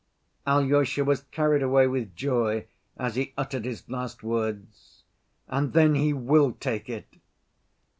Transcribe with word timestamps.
Alyosha 0.47 1.05
was 1.05 1.21
carried 1.29 1.61
away 1.61 1.85
with 1.85 2.15
joy 2.15 2.65
as 2.97 3.13
he 3.17 3.33
uttered 3.37 3.65
his 3.65 3.87
last 3.87 4.23
words, 4.23 5.03
"And 5.47 5.73
then 5.73 5.93
he 5.93 6.11
will 6.11 6.53
take 6.53 6.89
it!" 6.89 7.17